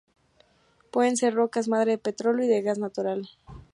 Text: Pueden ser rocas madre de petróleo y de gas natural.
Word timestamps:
Pueden 0.89 1.15
ser 1.15 1.35
rocas 1.35 1.67
madre 1.67 1.91
de 1.91 1.97
petróleo 1.99 2.43
y 2.45 2.49
de 2.49 2.63
gas 2.63 2.79
natural. 2.79 3.29